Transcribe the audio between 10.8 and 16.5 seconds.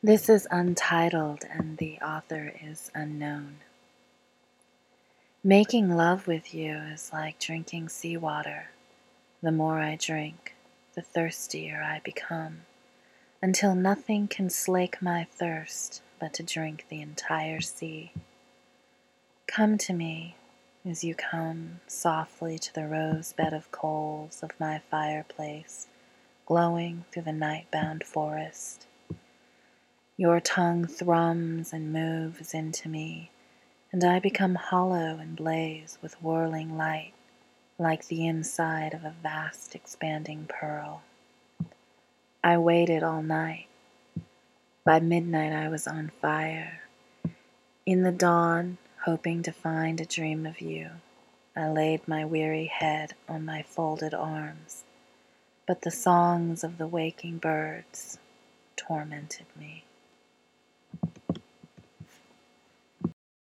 the thirstier I become, until nothing can slake my thirst but to